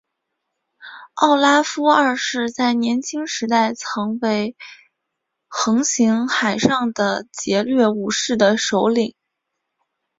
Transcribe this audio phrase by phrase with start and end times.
[1.13, 4.55] 奥拉夫二世在年轻时代曾为
[5.47, 9.13] 横行海上的劫掠武士的首领。